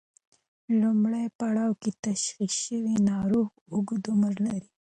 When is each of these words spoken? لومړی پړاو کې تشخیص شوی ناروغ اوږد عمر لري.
لومړی 0.81 1.25
پړاو 1.39 1.71
کې 1.81 1.91
تشخیص 2.05 2.53
شوی 2.65 2.95
ناروغ 3.11 3.47
اوږد 3.73 4.03
عمر 4.11 4.33
لري. 4.45 4.69